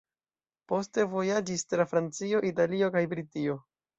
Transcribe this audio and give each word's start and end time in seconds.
Poste 0.71 1.05
vojaĝis 1.11 1.65
tra 1.73 1.85
Francio, 1.91 2.41
Italio 2.53 2.91
kaj 2.97 3.05
Britio. 3.15 3.59